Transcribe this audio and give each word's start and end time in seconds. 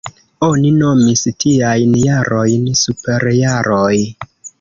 Oni 0.45 0.69
nomis 0.77 1.21
tiajn 1.43 1.93
jarojn 2.05 2.65
superjaroj. 2.81 3.93